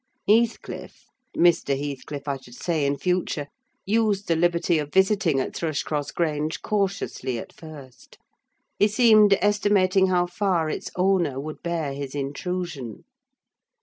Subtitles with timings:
[0.27, 1.77] Heathcliff—Mr.
[1.77, 7.53] Heathcliff I should say in future—used the liberty of visiting at Thrushcross Grange cautiously, at
[7.53, 8.17] first:
[8.79, 13.03] he seemed estimating how far its owner would bear his intrusion.